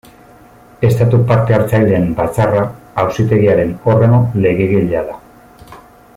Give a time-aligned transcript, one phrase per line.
[0.87, 2.63] Estatu Parte-Hartzaileen Batzarra,
[3.05, 5.21] Auzitegiaren organo legegilea da.